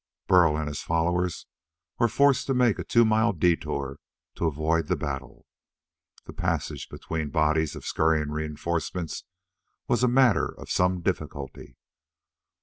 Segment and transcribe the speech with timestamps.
[0.25, 1.45] Burl and his followers
[1.99, 3.99] were forced to make a two mile detour
[4.33, 5.45] to avoid the battle.
[6.25, 9.25] The passage between bodies of scurrying reinforcements
[9.87, 11.77] was a matter of some difficulty.